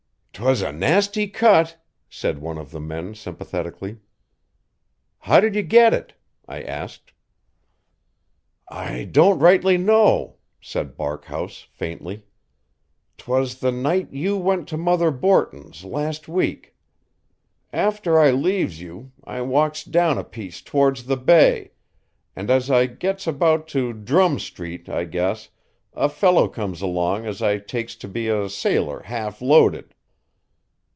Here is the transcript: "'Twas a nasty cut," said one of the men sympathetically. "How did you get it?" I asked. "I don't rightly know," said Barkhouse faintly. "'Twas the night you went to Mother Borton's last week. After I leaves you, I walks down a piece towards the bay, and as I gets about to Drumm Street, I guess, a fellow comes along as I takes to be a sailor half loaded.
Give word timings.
"'Twas 0.33 0.63
a 0.63 0.71
nasty 0.71 1.27
cut," 1.27 1.77
said 2.09 2.39
one 2.41 2.57
of 2.57 2.71
the 2.71 2.79
men 2.79 3.13
sympathetically. 3.13 3.97
"How 5.19 5.39
did 5.39 5.53
you 5.53 5.61
get 5.61 5.93
it?" 5.93 6.13
I 6.47 6.63
asked. 6.63 7.13
"I 8.67 9.03
don't 9.03 9.37
rightly 9.37 9.77
know," 9.77 10.37
said 10.59 10.97
Barkhouse 10.97 11.67
faintly. 11.69 12.23
"'Twas 13.19 13.59
the 13.59 13.71
night 13.71 14.11
you 14.13 14.35
went 14.35 14.67
to 14.69 14.77
Mother 14.77 15.11
Borton's 15.11 15.85
last 15.85 16.27
week. 16.27 16.75
After 17.71 18.17
I 18.17 18.31
leaves 18.31 18.81
you, 18.81 19.11
I 19.23 19.41
walks 19.41 19.83
down 19.83 20.17
a 20.17 20.23
piece 20.23 20.63
towards 20.63 21.03
the 21.05 21.17
bay, 21.17 21.69
and 22.35 22.49
as 22.49 22.71
I 22.71 22.87
gets 22.87 23.27
about 23.27 23.67
to 23.67 23.93
Drumm 23.93 24.39
Street, 24.39 24.89
I 24.89 25.03
guess, 25.03 25.49
a 25.93 26.09
fellow 26.09 26.47
comes 26.47 26.81
along 26.81 27.27
as 27.27 27.43
I 27.43 27.59
takes 27.59 27.95
to 27.97 28.07
be 28.07 28.27
a 28.27 28.49
sailor 28.49 29.01
half 29.01 29.39
loaded. 29.43 29.93